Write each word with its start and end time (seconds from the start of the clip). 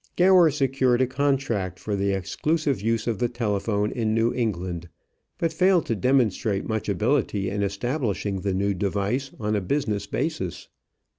Gower 0.15 0.49
secured 0.49 0.99
a 1.03 1.05
contract 1.05 1.77
for 1.77 1.95
the 1.95 2.09
exclusive 2.09 2.81
use 2.81 3.05
of 3.05 3.19
the 3.19 3.29
telephone 3.29 3.91
in 3.91 4.15
New 4.15 4.33
England, 4.33 4.89
but 5.37 5.53
failed 5.53 5.85
to 5.85 5.95
demonstrate 5.95 6.67
much 6.67 6.89
ability 6.89 7.51
in 7.51 7.61
establishing 7.61 8.41
the 8.41 8.55
new 8.55 8.73
device 8.73 9.29
on 9.39 9.55
a 9.55 9.61
business 9.61 10.07
basis. 10.07 10.69